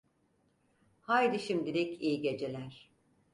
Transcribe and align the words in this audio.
Haydi 1.01 1.39
şimdilik 1.39 2.01
iyi 2.01 2.21
geceler… 2.21 2.91